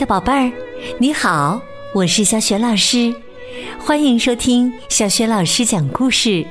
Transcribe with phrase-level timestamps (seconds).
[0.00, 0.50] 的宝贝儿，
[0.96, 1.60] 你好，
[1.92, 3.14] 我是小雪老师，
[3.78, 6.42] 欢迎收听小雪老师讲故事，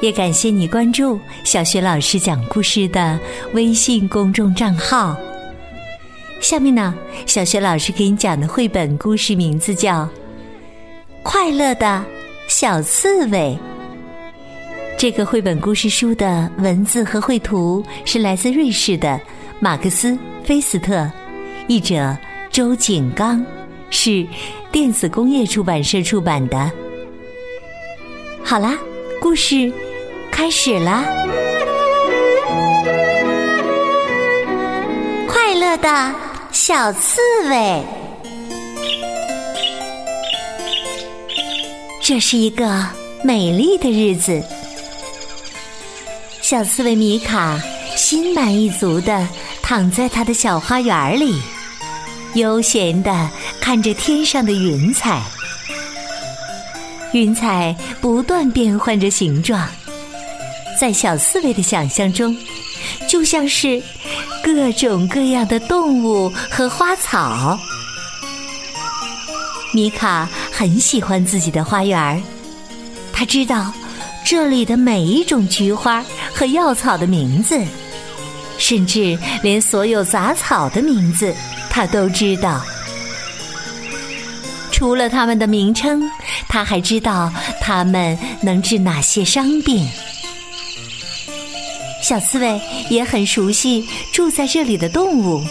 [0.00, 3.18] 也感谢你关注小雪老师讲故事的
[3.54, 5.16] 微信公众账号。
[6.40, 6.94] 下面呢，
[7.26, 10.04] 小雪老师给你讲的绘本故事名字叫
[11.24, 12.04] 《快乐的
[12.46, 13.58] 小刺猬》。
[14.96, 19.20] 这个绘本故事书的文字和绘图是来自瑞士的
[19.58, 20.12] 马克思·
[20.44, 21.10] 菲斯特，
[21.66, 22.16] 译者
[22.56, 23.44] 周景刚，
[23.90, 24.26] 是
[24.72, 26.72] 电子工业出版社出版的。
[28.42, 28.78] 好啦，
[29.20, 29.70] 故事
[30.30, 31.04] 开始啦！
[35.28, 36.14] 快乐的
[36.50, 37.84] 小刺猬，
[42.00, 42.86] 这是一个
[43.22, 44.42] 美丽的日子。
[46.40, 47.60] 小刺猬米卡
[47.94, 49.28] 心满意足的
[49.60, 51.38] 躺在他的小花园里，
[52.36, 53.28] 悠闲的
[53.60, 55.20] 看着天上的云彩。
[57.12, 59.66] 云彩不断变换着形状，
[60.80, 62.36] 在小刺猬的想象中，
[63.08, 63.82] 就像是
[64.42, 67.58] 各种各样的动物和花草。
[69.72, 72.22] 米卡很喜欢自己的花园，
[73.12, 73.72] 他知道
[74.24, 76.04] 这里的每一种菊花。
[76.38, 77.58] 和药草的名字，
[78.58, 81.34] 甚至连所有杂草的名字，
[81.76, 82.64] 他都知道。
[84.72, 86.10] 除了它们的名称，
[86.48, 87.30] 他还知道
[87.60, 89.86] 它们能治哪些伤病。
[92.02, 92.58] 小刺猬
[92.88, 95.44] 也很熟悉住在这里的动物：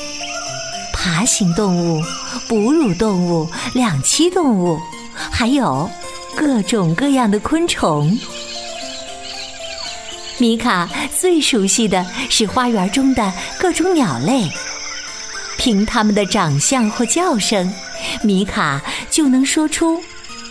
[0.91, 2.01] 爬行动物、
[2.47, 4.79] 哺乳动物、两栖动物，
[5.13, 5.87] 还有
[6.35, 8.17] 各种各样的昆虫。
[10.39, 14.49] 米卡最熟悉的是花园中的各种鸟类，
[15.65, 17.67] 听它们的长相或叫声，
[18.21, 19.99] 米卡就能说出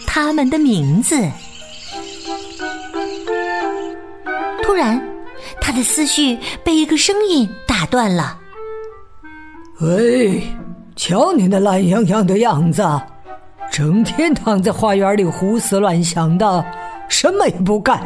[0.04, 1.16] 它们的名字。
[4.60, 5.00] 突然，
[5.60, 8.36] 他的思绪被一个声音打断了。
[9.82, 10.42] “喂，
[10.96, 12.84] 瞧你那懒洋洋的样子，
[13.70, 16.66] 整天躺在花园里胡思乱想的，
[17.08, 18.02] 什么也不干。”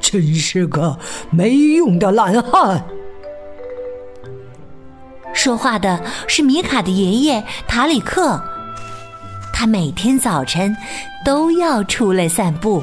[0.00, 0.98] 真是个
[1.28, 2.82] 没用的懒汉！
[5.38, 8.42] 说话的是米卡的爷爷塔里克，
[9.54, 10.76] 他每天早晨
[11.24, 12.82] 都要出来散步。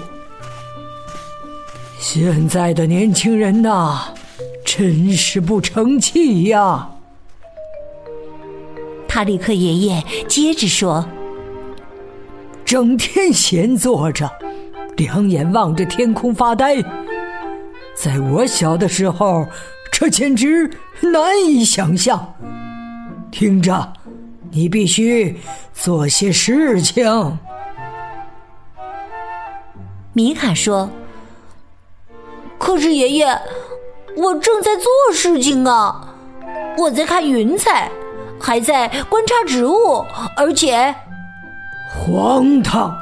[1.99, 4.05] 现在的年轻人呐，
[4.63, 6.91] 真是不成器呀！
[9.05, 11.05] 塔里克爷爷接着说
[12.63, 14.31] ：“整天闲坐着，
[14.95, 16.77] 两眼望着天空发呆。”
[18.01, 19.45] 在我小的时候，
[19.97, 20.69] 这简直
[20.99, 22.35] 难以想象。
[23.31, 23.93] 听着，
[24.51, 25.39] 你必须
[25.73, 27.39] 做些事情。
[30.11, 30.89] 米卡说
[32.59, 33.25] ：“可是爷爷，
[34.17, 36.13] 我正在做事情啊！
[36.77, 37.89] 我在看云彩，
[38.37, 40.93] 还在观察植物，而且……
[41.89, 42.93] 荒唐！”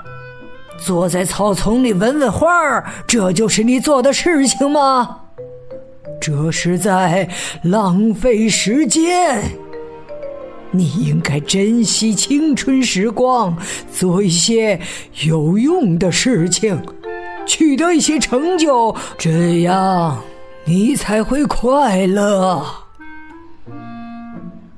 [0.78, 5.22] 坐在草丛里闻闻花儿，这就是你做的事情吗？
[6.26, 7.28] 这是在
[7.64, 9.44] 浪费时间。
[10.72, 13.58] 你应该珍惜青春时光，
[13.92, 14.80] 做一些
[15.26, 16.82] 有用的事情，
[17.46, 20.18] 取得一些成就，这样
[20.64, 22.66] 你才会快乐。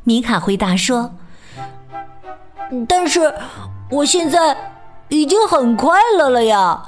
[0.03, 1.11] 米卡回答说
[2.89, 3.31] ：“但是
[3.91, 4.57] 我现在……”
[5.09, 6.81] 已经很快乐了呀！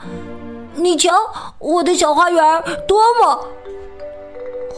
[0.73, 1.13] 你瞧，
[1.59, 2.41] 我的小花园
[2.87, 3.47] 多么……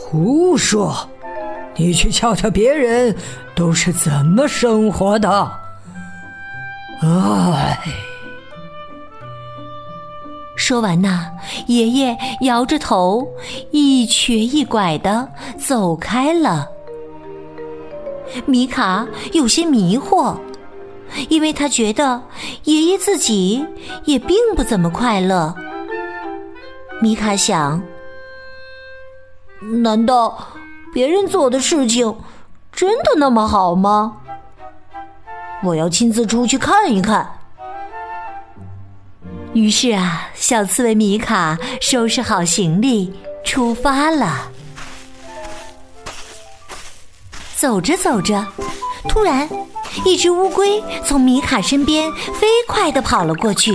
[0.01, 0.95] 胡说！
[1.75, 3.15] 你去瞧瞧别人
[3.53, 5.51] 都是怎么生活的。
[7.01, 7.77] 唉。
[10.55, 11.27] 说完呐，
[11.67, 13.27] 爷爷摇着头，
[13.71, 16.67] 一瘸一拐的走开了。
[18.45, 20.35] 米卡有些迷惑。
[21.29, 22.21] 因为他觉得
[22.65, 23.65] 爷爷自己
[24.05, 25.55] 也并不怎么快乐。
[27.01, 27.81] 米卡想：
[29.61, 30.47] 难道
[30.93, 32.15] 别人做的事情
[32.71, 34.17] 真的那么好吗？
[35.63, 37.29] 我要亲自出去看一看。
[39.53, 43.13] 于是啊，小刺猬米卡收拾好行李
[43.43, 44.49] 出发了。
[47.55, 48.45] 走着走着，
[49.07, 49.49] 突然。
[50.05, 53.73] 一只乌龟从米卡身边飞快地跑了过去。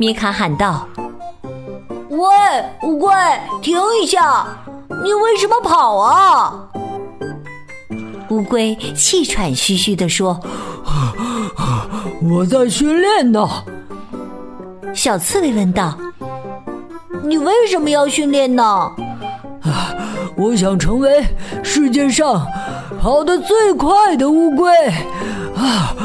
[0.00, 0.86] 米卡喊道
[2.20, 2.28] ：“喂，
[2.82, 3.10] 乌龟，
[3.62, 4.46] 停一下！
[5.02, 6.68] 你为什么跑啊？”
[8.28, 10.38] 乌龟气喘吁吁地说
[12.22, 13.48] ：“我在训练呢。”
[14.94, 15.96] 小刺猬问道
[17.24, 18.62] ：“你为什么要训练呢
[19.64, 19.94] ？”“啊，
[20.36, 21.24] 我想成为
[21.62, 22.46] 世界上
[23.00, 24.70] 跑得最快的乌龟。”
[25.56, 25.96] 啊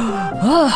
[0.42, 0.72] 啊！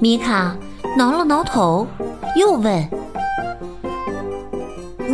[0.00, 0.56] 米卡
[0.96, 1.86] 挠了挠头，
[2.34, 2.88] 又问：“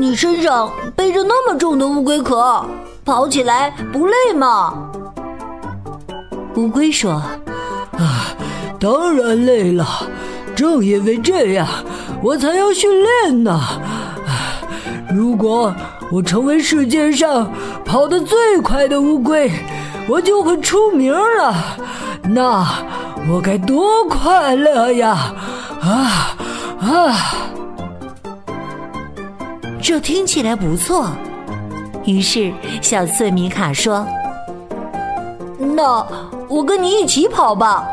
[0.05, 2.63] 你身上背着那么重的乌龟壳，
[3.07, 4.91] 跑起来不累吗？”
[6.57, 7.13] 乌龟说
[7.97, 8.29] ：“啊，
[8.79, 9.87] 当然累了。
[10.55, 11.67] 正因为这样，
[12.23, 13.59] 我才要训练呢。
[15.11, 15.75] 如果
[16.13, 17.51] 我成为世界上
[17.83, 19.51] 跑得最快的乌龟，
[20.07, 21.55] 我就会出名了。
[22.25, 22.67] 那……”
[23.27, 25.17] 我该多快乐呀！
[25.81, 26.37] 啊
[26.79, 27.17] 啊！
[29.85, 31.11] 这听起来不错。
[32.07, 32.51] 于是
[32.81, 34.07] 小刺米卡说
[35.77, 36.03] ：“那
[36.49, 37.87] 我跟你一起跑吧。”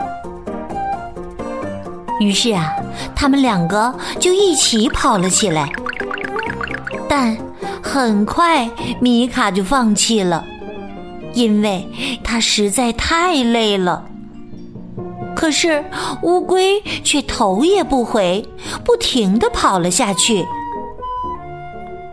[2.21, 2.73] 于是啊，
[3.13, 5.69] 他们两个就一起跑了起来。
[7.09, 7.37] 但
[7.83, 8.69] 很快
[9.01, 10.45] 米卡就放弃了，
[11.33, 11.85] 因为
[12.23, 14.05] 他实在太累了。
[15.35, 15.83] 可是
[16.23, 18.47] 乌龟却头也不回，
[18.85, 20.45] 不停的跑了下去。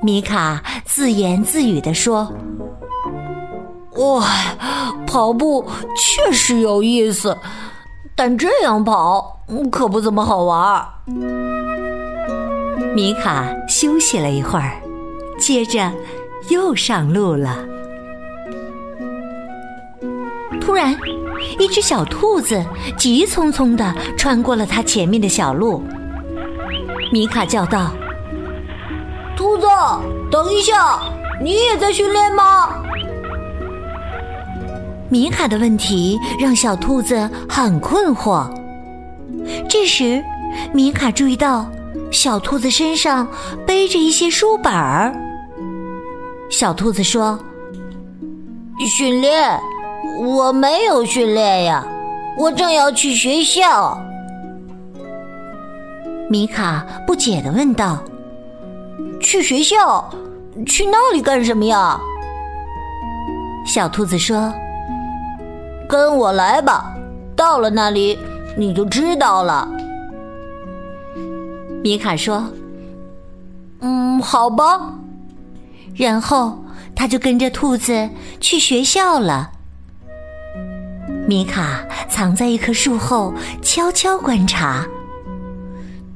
[0.09, 2.33] 米卡自言自语的说
[3.97, 4.25] ：“哇，
[5.07, 5.63] 跑步
[5.99, 7.37] 确实有意思，
[8.17, 10.83] 但这样跑可不怎么好玩。”
[12.97, 14.81] 米卡休息了一会儿，
[15.39, 15.93] 接着
[16.49, 17.59] 又上路了。
[20.59, 20.99] 突然。
[21.61, 22.65] 一只小兔子
[22.97, 25.83] 急匆匆地穿过了它前面的小路。
[27.13, 27.93] 米卡叫道
[29.39, 29.69] ：“兔子，
[30.33, 30.99] 等一下，
[31.41, 32.71] 你也在训练吗？”
[35.09, 38.51] 米卡的问题让小兔子很困惑。
[39.69, 40.21] 这时，
[40.73, 41.71] 米卡注意到
[42.11, 43.29] 小兔子身上
[43.65, 45.15] 背着一些书本儿。
[46.51, 47.39] 小兔子说
[48.91, 49.57] ：“训练。”
[50.21, 51.87] 我没有训练呀，
[52.37, 53.97] 我正要去学校。
[56.29, 58.03] 米卡不解的问道
[59.29, 60.09] ：“去学校？
[60.65, 62.01] 去那里干什么呀？”
[63.67, 64.51] 小兔子说
[65.87, 66.97] ：“跟我来吧，
[67.37, 68.19] 到了那里
[68.57, 69.69] 你就知道了。”
[71.85, 72.43] 米卡说
[73.81, 74.95] ：“嗯，好吧。”
[75.95, 76.65] 然后
[76.97, 78.09] 他就跟着兔子
[78.41, 79.51] 去学校了。
[81.27, 84.87] 米卡藏在一棵树后，悄悄观察。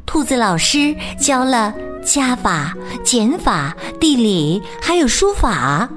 [0.07, 5.89] 兔子老师教了加法、减法、地理，还有书法，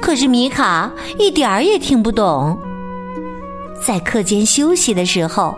[0.00, 2.58] 可是米卡一点儿也听不懂。
[3.86, 5.54] 在课间休息的时候，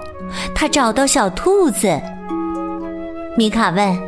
[0.54, 2.00] 他找到小兔子。
[3.36, 3.98] 米卡问：“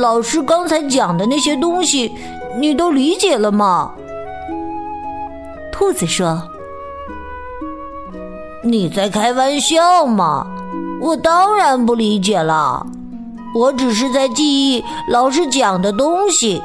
[0.00, 2.10] 老师刚才讲的那些东西，
[2.58, 3.92] 你都理解了吗？”
[5.72, 6.42] 兔子说。
[8.62, 10.46] 你在开玩笑吗？
[11.02, 12.86] 我当然不理解了。
[13.54, 16.62] 我只是在记忆老师讲的东西。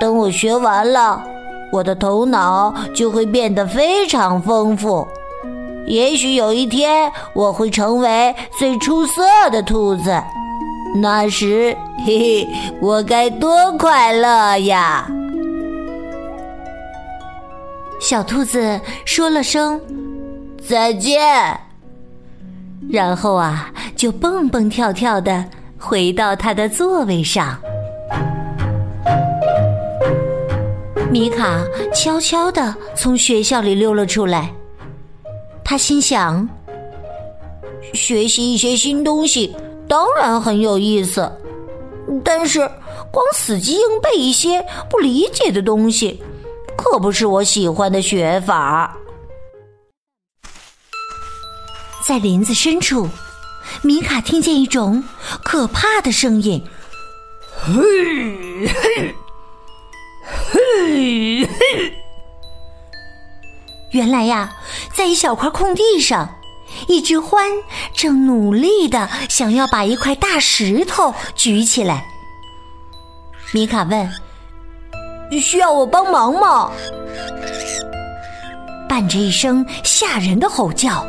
[0.00, 1.22] 等我学完了，
[1.70, 5.06] 我的头脑就会变得非常丰富。
[5.86, 10.22] 也许有一天我会成为最出色的兔子，
[10.96, 12.48] 那时，嘿嘿，
[12.80, 15.06] 我该多快乐呀！
[18.00, 19.80] 小兔子说了声。
[20.66, 21.20] 再见。
[22.90, 25.44] 然后啊，就蹦蹦跳跳的
[25.84, 27.60] 回到他的座位上。
[31.10, 31.62] 米卡
[31.94, 34.50] 悄悄的从学校里溜了出来。
[35.62, 36.48] 他心想：
[37.92, 39.54] 学习一些新东西
[39.86, 41.30] 当然很有意思，
[42.24, 42.60] 但是
[43.12, 46.22] 光死记硬背一些不理解的东西，
[46.76, 48.96] 可不是我喜欢的学法。
[52.06, 53.08] 在林子深处，
[53.82, 55.04] 米卡听见一种
[55.42, 56.64] 可怕的声音。
[57.56, 59.14] 嘿，嘿，
[60.52, 61.94] 嘿，嘿！
[63.92, 64.52] 原来呀，
[64.92, 66.36] 在一小块空地上，
[66.88, 67.62] 一只獾
[67.94, 72.04] 正努力的想要把一块大石头举起来。
[73.52, 74.10] 米卡问
[75.40, 76.72] ：“需要我帮忙吗？”
[78.88, 81.06] 伴着一声吓人的吼叫。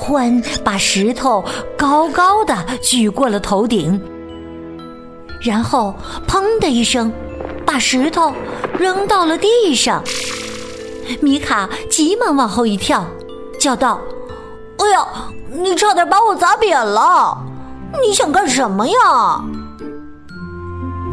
[0.00, 1.44] 獾把石头
[1.76, 4.00] 高高的举过了头顶，
[5.42, 5.94] 然后
[6.26, 7.12] “砰”的一声，
[7.66, 8.32] 把石头
[8.78, 10.02] 扔到了地上。
[11.20, 13.04] 米卡急忙往后一跳，
[13.58, 14.00] 叫道
[14.78, 15.06] ：“哎呀，
[15.52, 17.36] 你差点把我砸扁了！
[18.02, 19.44] 你想干什么呀？”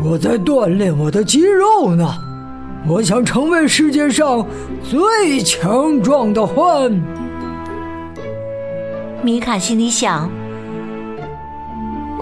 [0.06, 2.08] 我在锻炼我的肌肉呢，
[2.88, 4.46] 我想成为世界上
[4.90, 7.02] 最强壮的獾。
[9.28, 10.30] 米卡心里想：“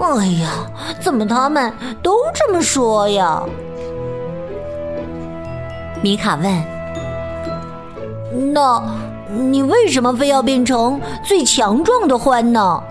[0.02, 0.66] 哎呀，
[0.98, 1.72] 怎么他们
[2.02, 3.44] 都这么说呀？”
[6.02, 6.64] 米卡问
[8.52, 8.82] ：“那，
[9.30, 12.82] 你为什么非要变成最强壮的獾呢？”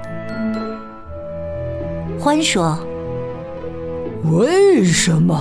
[2.18, 2.80] 獾说
[4.32, 5.38] ：“为什么？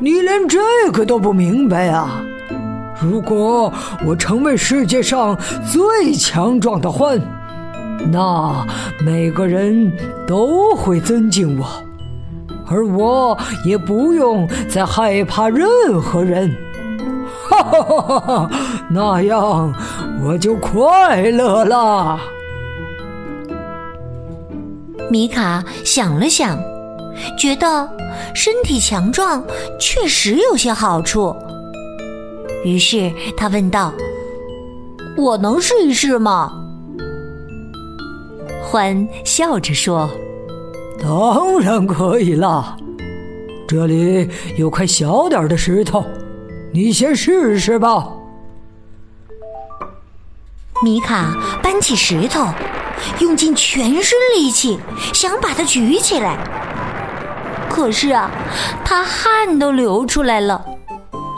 [0.00, 0.58] 你连这
[0.92, 2.20] 个都不明白啊？
[3.00, 3.72] 如果
[4.04, 5.38] 我成为世界上
[5.70, 7.20] 最强壮的獾，
[8.08, 8.66] 那
[9.04, 9.92] 每个人
[10.26, 11.66] 都会尊敬我，
[12.66, 16.56] 而我也不用再害怕任何人。”
[17.50, 18.50] 哈哈哈哈
[18.88, 19.74] 那样
[20.24, 22.18] 我就快乐了。
[25.10, 26.56] 米卡想了想，
[27.36, 27.88] 觉得
[28.34, 29.42] 身体强壮
[29.80, 31.34] 确实有些好处。
[32.64, 33.92] 于是他问道
[35.18, 36.52] ：“我能试一试吗？”
[38.70, 40.08] 欢笑着说
[41.02, 42.76] ：“当然可以了。
[43.66, 46.04] 这里有块小点的石头。”
[46.72, 48.06] 你先试试吧。
[50.84, 52.46] 米卡搬起石头，
[53.18, 54.78] 用尽全身力气
[55.12, 56.38] 想把它举起来。
[57.68, 58.30] 可是啊，
[58.84, 60.64] 他汗都流出来了，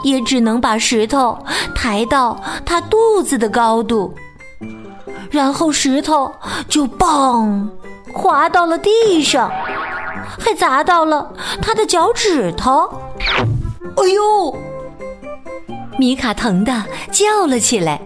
[0.03, 1.39] 也只能把石头
[1.73, 4.13] 抬到他肚子的高度，
[5.33, 6.31] 然后石头
[6.69, 7.67] 就嘣
[8.13, 9.49] 滑到了地上，
[10.37, 12.87] 还砸到了他的脚趾头。
[13.97, 14.55] 哎呦！
[15.97, 16.71] 米卡疼得
[17.11, 17.99] 叫了起来，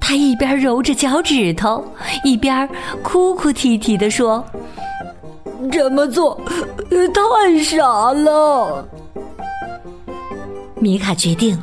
[0.00, 1.84] 他一边揉着脚趾头，
[2.24, 2.68] 一边
[3.04, 4.44] 哭哭啼啼地说
[5.70, 6.40] ：“这么做
[6.90, 8.84] 太傻了。”
[10.74, 11.56] 米卡决定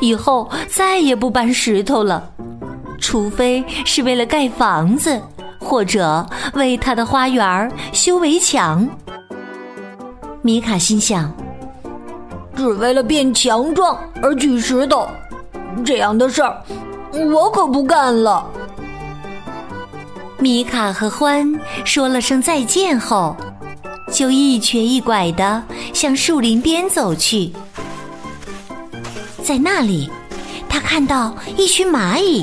[0.00, 2.28] 以后再也不搬石头了，
[2.98, 5.20] 除非是为了盖房子，
[5.58, 8.88] 或者为他的花园修围墙。
[10.42, 11.32] 米卡心想。
[12.56, 15.06] 只为了变强壮而举石头，
[15.84, 16.62] 这样的事儿
[17.12, 18.44] 我可不干了。
[20.38, 23.36] 米卡和欢说了声再见后，
[24.10, 25.62] 就一瘸一拐的
[25.92, 27.52] 向树林边走去。
[29.44, 30.10] 在那里，
[30.66, 32.42] 他看到一群蚂蚁。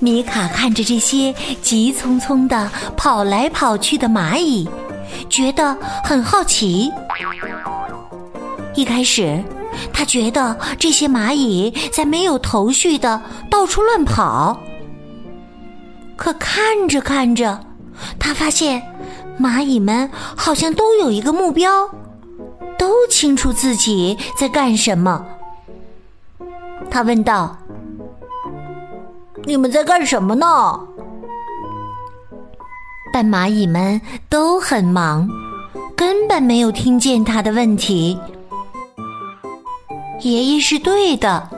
[0.00, 4.68] 米卡看着这些急匆匆的跑来跑去的蚂蚁，
[5.28, 6.90] 觉得很好奇。
[8.74, 9.42] 一开始，
[9.92, 14.58] 他觉得这些蚂蚁在没有头绪的到处乱跑。
[16.16, 17.60] 可看着看着，
[18.18, 18.82] 他发现
[19.38, 21.88] 蚂蚁们好像都有一个目标，
[22.78, 25.26] 都清楚自己在干什么。
[26.90, 27.56] 他问道
[29.44, 30.46] ：“你们在干什么呢？”
[33.12, 35.28] 但蚂蚁们都很忙，
[35.96, 38.18] 根本没有听见他的问题。
[40.20, 41.48] 爷爷是对的，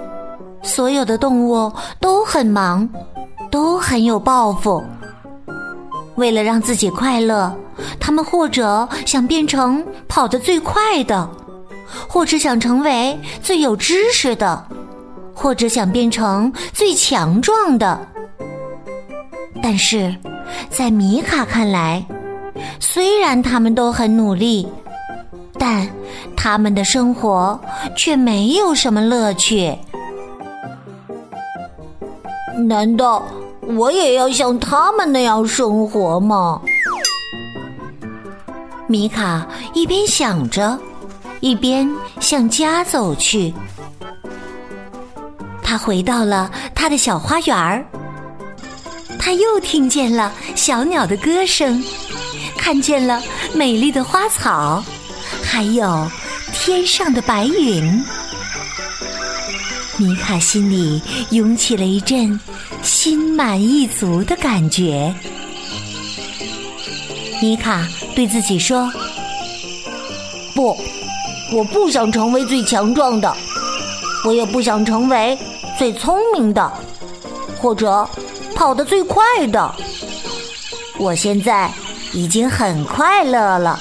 [0.62, 1.70] 所有的动物
[2.00, 2.88] 都很忙，
[3.50, 4.82] 都很有抱负。
[6.14, 7.54] 为了让自己快乐，
[7.98, 11.28] 他们或者想变成跑得最快的，
[12.08, 14.66] 或者想成为最有知识的，
[15.34, 17.98] 或者想变成最强壮的。
[19.62, 20.14] 但是，
[20.70, 22.04] 在米卡看来，
[22.80, 24.68] 虽然他们都很努力。
[25.58, 25.88] 但
[26.36, 27.60] 他们的生活
[27.94, 29.72] 却没有什么乐趣。
[32.66, 33.22] 难道
[33.76, 36.60] 我也要像他们那样生活吗？
[38.88, 40.76] 米卡一边想着，
[41.38, 43.54] 一边向家走去。
[45.72, 47.82] 他回到了他的小花园儿，
[49.18, 51.82] 他又听见了小鸟的歌声，
[52.58, 53.22] 看见了
[53.54, 54.84] 美丽的花草。
[55.42, 56.06] 还有
[56.52, 58.04] 天上的白云，
[59.96, 61.00] 米卡心里
[61.30, 62.38] 涌起了一阵
[62.82, 65.14] 心满意足的感觉。
[67.40, 68.92] 米卡对自己说
[70.54, 70.76] ：“不，
[71.50, 73.34] 我不想成为最强壮的，
[74.26, 75.38] 我也不想成为
[75.78, 76.72] 最聪明的，
[77.60, 78.08] 或者
[78.54, 79.74] 跑得最快的。
[80.98, 81.70] 我现在
[82.12, 83.78] 已经很快乐了。”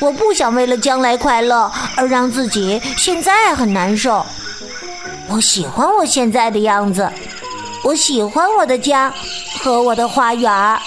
[0.00, 4.24] 我不想为了将来快乐而让自己现在很难受。
[5.28, 7.10] 我喜欢我现在的样子，
[7.82, 9.12] 我喜欢我的家
[9.60, 10.78] 和我的花园。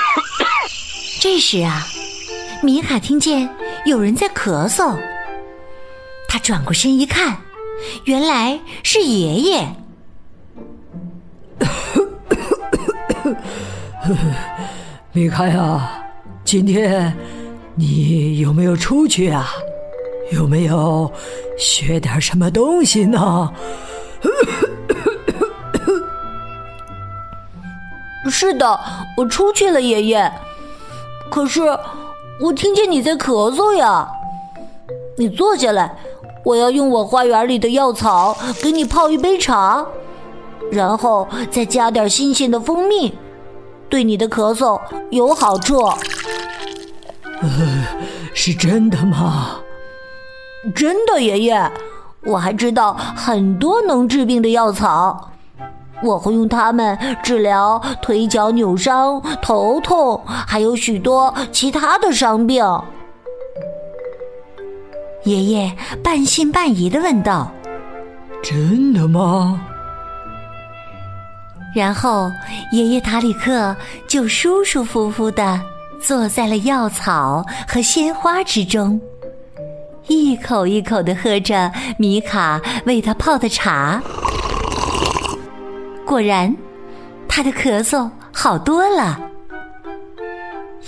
[1.20, 1.86] 这时啊，
[2.62, 3.46] 米卡听见
[3.84, 4.96] 有人在咳嗽，
[6.26, 7.36] 他转过身一看，
[8.04, 9.68] 原来是爷爷。
[15.12, 15.90] 米卡呀，
[16.44, 17.14] 今天
[17.74, 19.48] 你有没有出去啊？
[20.32, 21.10] 有没有
[21.58, 23.52] 学点什么东西呢？
[28.30, 28.80] 是的，
[29.16, 30.32] 我出去了，爷爷。
[31.30, 31.62] 可是
[32.40, 34.08] 我听见你在咳嗽呀。
[35.18, 35.94] 你坐下来，
[36.50, 39.86] 我要用我花园里的药草给你泡一杯茶，
[40.72, 43.16] 然后再加点新鲜的蜂蜜。
[43.88, 44.80] 对你的咳嗽
[45.10, 45.78] 有好处。
[47.40, 47.48] 呃，
[48.34, 49.60] 是真的吗？
[50.74, 51.70] 真的，爷爷。
[52.24, 55.30] 我还知道很多能治病的药草，
[56.02, 62.64] 我会用它们治疗腿脚扭伤、头痛，还有许多其他的伤病。
[65.30, 65.72] 爷爷
[66.02, 67.52] 半信半疑的问道
[68.42, 69.60] ：“真的吗？”
[71.72, 72.28] 然后，
[72.72, 73.76] 爷爷塔里克
[74.08, 75.60] 就舒舒服服的
[76.00, 79.00] 坐在了药草和鲜花之中，
[80.08, 84.02] 一口一口的喝着米卡为他泡的茶。
[86.04, 86.56] 果然，
[87.28, 89.20] 他的咳嗽好多了。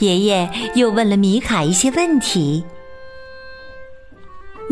[0.01, 2.65] 爷爷又问了米卡一些问题，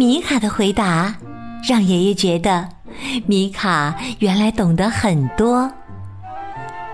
[0.01, 1.15] 米卡的回答
[1.69, 2.67] 让爷爷觉得
[3.27, 5.71] 米卡原来懂得很多。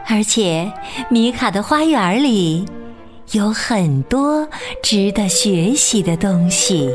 [0.08, 0.68] 而且，
[1.08, 2.66] 米卡的花园里
[3.30, 4.44] 有很多
[4.82, 6.90] 值得学习的东西。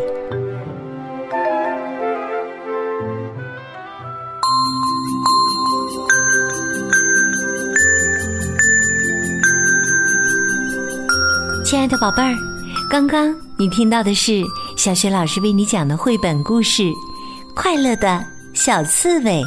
[11.64, 12.36] 亲爱的宝贝儿，
[12.90, 14.44] 刚刚你听到的是
[14.82, 16.82] 小雪老师为你讲的绘本故事
[17.54, 19.40] 《快乐的小刺猬》。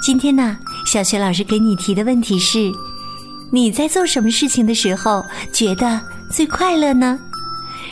[0.00, 0.56] 今天呢？
[0.86, 2.72] 小雪老师给你提的问题是：
[3.50, 7.18] 你在做什么事情的时候觉得最快乐呢？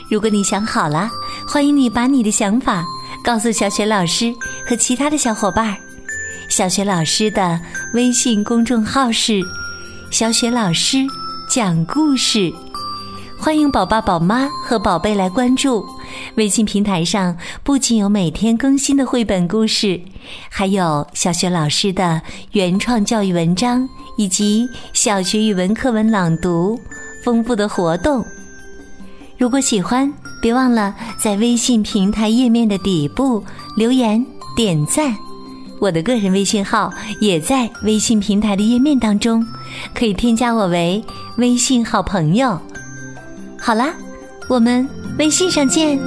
[0.08, 1.10] 如果你想好了，
[1.48, 2.84] 欢迎你把你的想法
[3.24, 4.32] 告诉小雪老师
[4.68, 5.76] 和其他的小伙伴。
[6.48, 7.60] 小雪老师的
[7.92, 9.40] 微信公众号是
[10.12, 10.98] “小雪老师
[11.48, 12.54] 讲故事”，
[13.36, 15.84] 欢迎宝爸宝妈和宝贝来关注。
[16.36, 20.00] 微信平台上不仅有每天更新的绘本故事，
[20.48, 22.20] 还有小学老师的
[22.52, 26.78] 原创教育文章以及小学语文课文朗读，
[27.24, 28.24] 丰富的活动。
[29.38, 33.44] 如果喜欢，别忘了在微信平台页面的底部
[33.76, 34.24] 留言
[34.56, 35.14] 点赞。
[35.78, 39.46] 我的个人微信号也在微信平台的页面当中，
[39.94, 41.04] 可以添加我为
[41.36, 42.58] 微信好朋友。
[43.60, 43.92] 好啦，
[44.48, 45.06] 我们。
[45.18, 45.98] 微信上见。